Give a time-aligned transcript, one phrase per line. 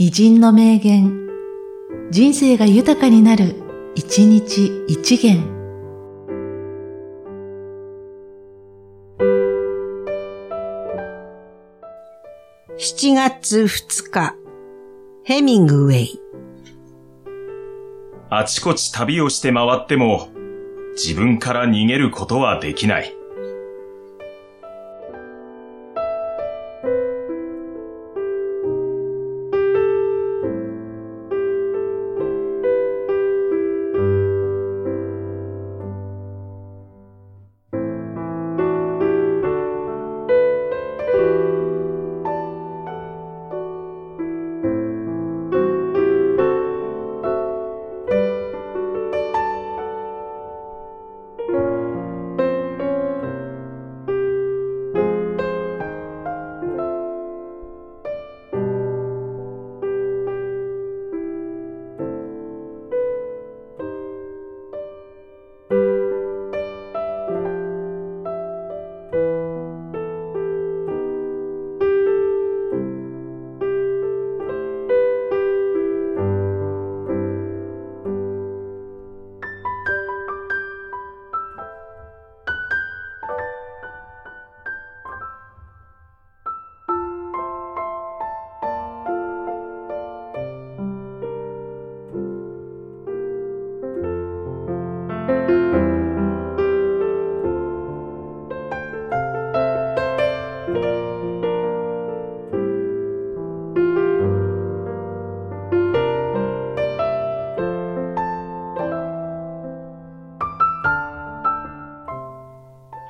[0.00, 1.26] 偉人の名言、
[2.12, 3.56] 人生が豊かになる、
[3.96, 5.42] 一日一元。
[12.78, 14.36] 7月2日、
[15.24, 16.20] ヘミングウェイ。
[18.30, 20.28] あちこち旅をして回っても、
[20.92, 23.17] 自分から逃げることはできない。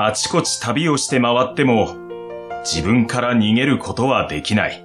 [0.00, 1.96] あちこち旅をして回っても、
[2.64, 4.84] 自分から逃げることはできない。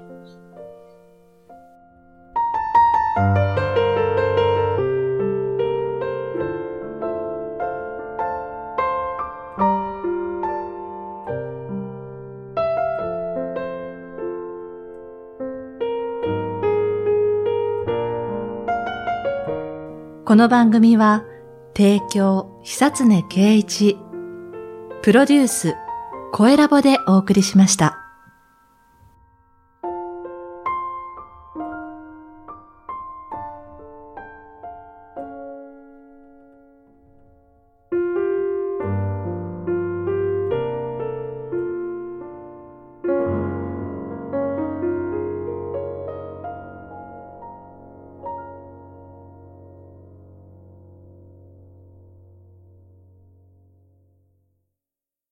[20.26, 21.24] この番組は、
[21.78, 24.00] 提供、久常圭一、
[25.04, 25.76] プロデュース、
[26.32, 28.03] 声ラボでお送りしました。